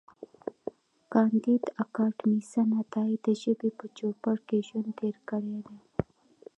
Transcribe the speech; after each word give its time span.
کانديد 1.13 1.63
اکاډميسن 1.83 2.69
عطایي 2.81 3.15
د 3.25 3.27
ژبې 3.41 3.69
په 3.77 3.85
چوپړ 3.97 4.35
کې 4.47 4.57
ژوند 4.67 4.89
تېر 4.99 5.15
کړی 5.29 5.57
دی. 5.67 5.77